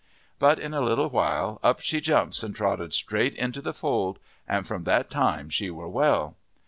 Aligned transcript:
But 0.39 0.57
in 0.57 0.73
a 0.73 0.81
little 0.81 1.11
while 1.11 1.59
up 1.61 1.79
she 1.79 2.01
jumps 2.01 2.41
and 2.41 2.55
trotted 2.55 2.91
straight 2.91 3.35
into 3.35 3.61
the 3.61 3.71
fold, 3.71 4.17
and 4.47 4.65
from 4.65 4.83
that 4.85 5.11
time 5.11 5.47
she 5.51 5.69
were 5.69 5.87
well. 5.89 6.37